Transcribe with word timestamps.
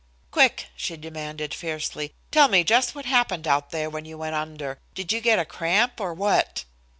"Quick," 0.31 0.65
she 0.75 0.97
demanded 0.97 1.53
fiercely, 1.53 2.15
"tell 2.31 2.47
me 2.47 2.63
just 2.63 2.95
what 2.95 3.05
happened 3.05 3.47
out 3.47 3.69
there 3.69 3.87
when 3.87 4.03
you 4.03 4.17
went 4.17 4.33
under. 4.33 4.79
Did 4.95 5.13
you 5.13 5.21
get 5.21 5.37
a 5.37 5.45
cramp 5.45 5.99
or 5.99 6.11
what?" 6.11 6.65